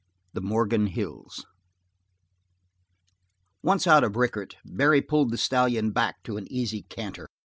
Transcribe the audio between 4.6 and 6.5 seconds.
Barry pulled the stallion back to